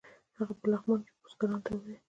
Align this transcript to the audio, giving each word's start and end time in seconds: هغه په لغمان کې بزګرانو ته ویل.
هغه 0.37 0.53
په 0.59 0.65
لغمان 0.71 0.99
کې 1.05 1.13
بزګرانو 1.23 1.63
ته 1.65 1.71
ویل. 1.75 1.99